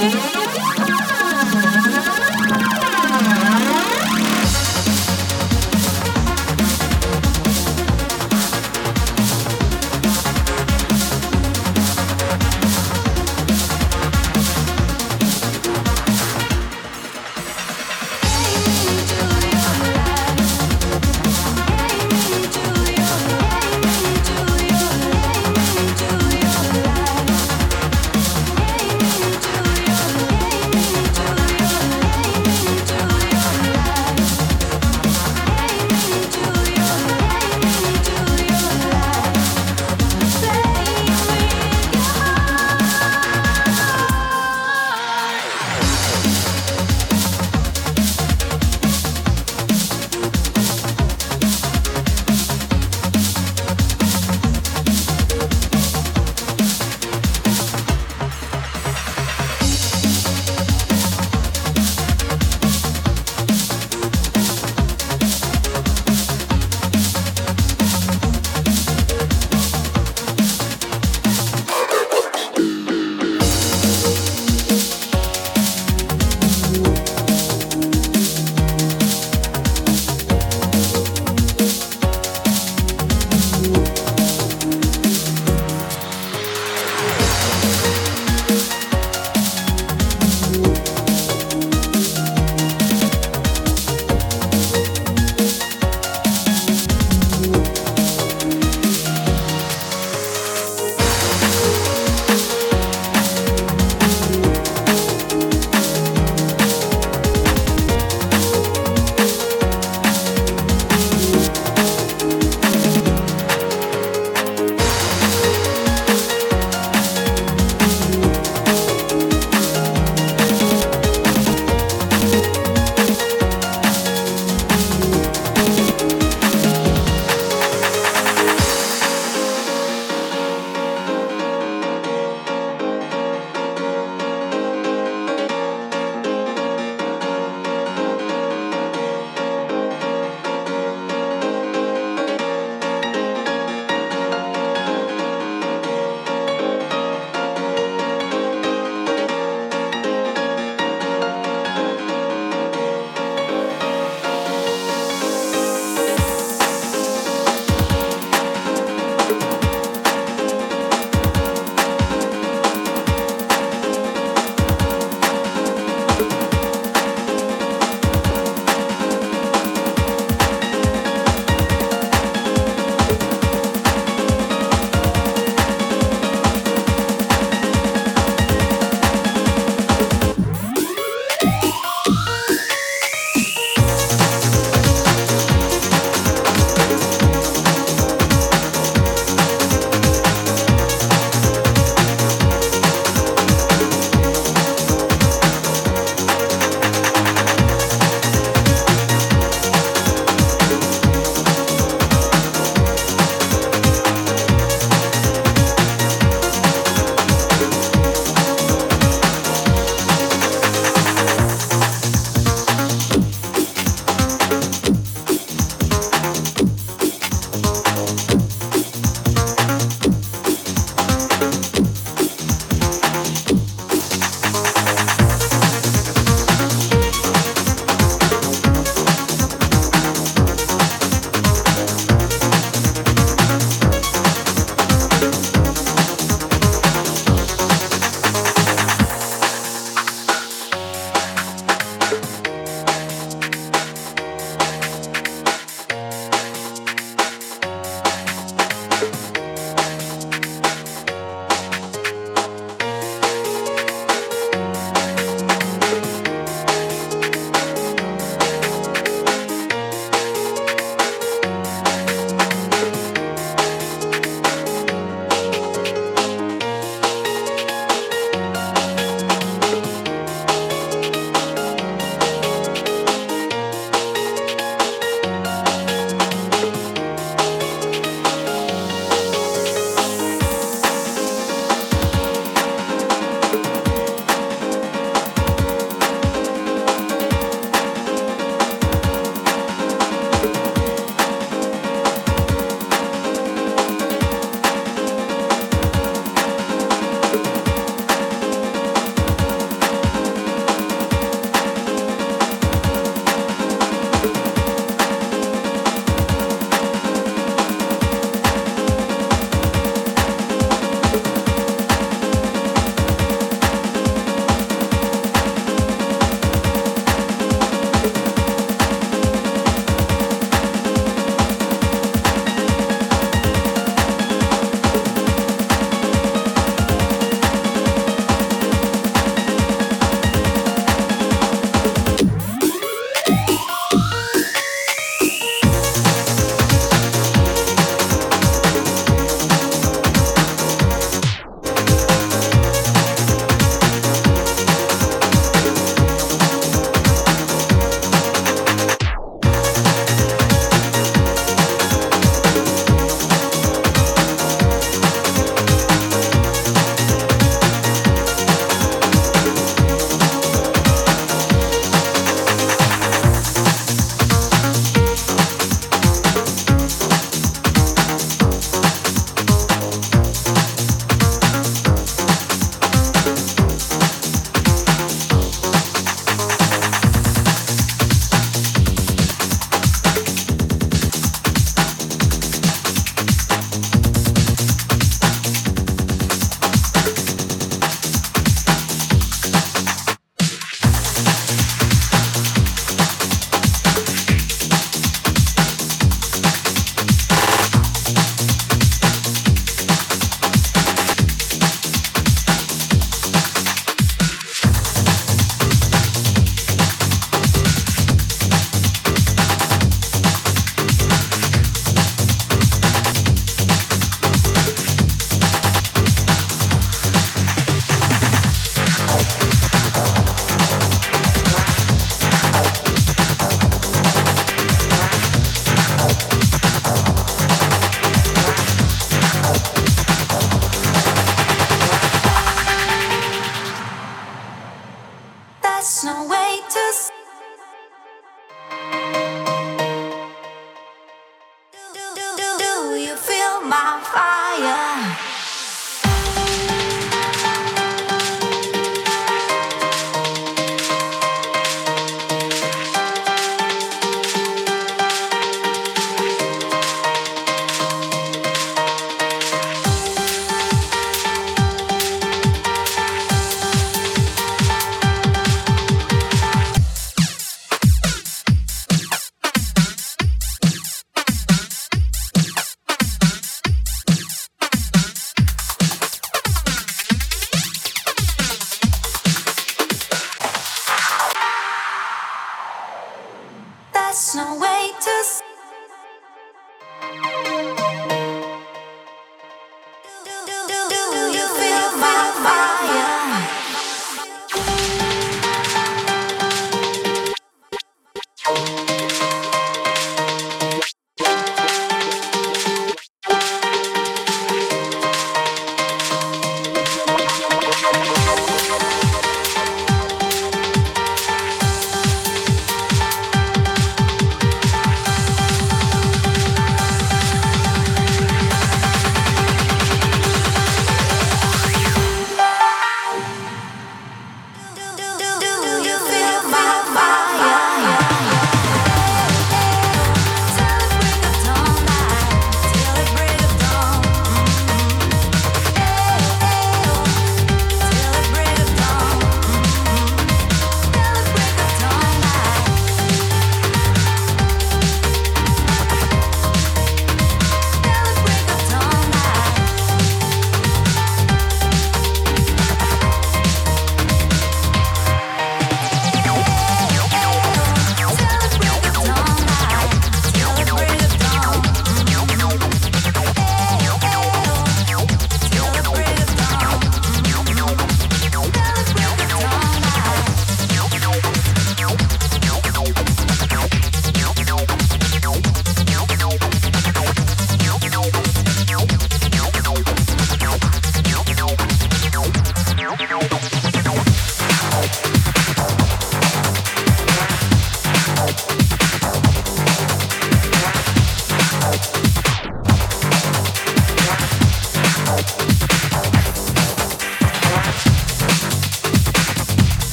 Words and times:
Thank 0.00 0.34
you. 0.34 0.39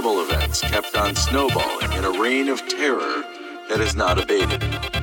terrible 0.00 0.22
events 0.22 0.62
kept 0.62 0.96
on 0.96 1.14
snowballing 1.14 1.92
in 1.92 2.04
a 2.04 2.10
reign 2.10 2.48
of 2.48 2.58
terror 2.66 3.22
that 3.68 3.80
has 3.80 3.94
not 3.94 4.18
abated. 4.18 4.99